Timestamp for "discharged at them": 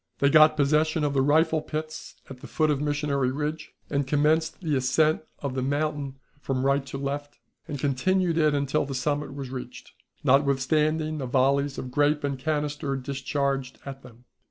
12.95-14.25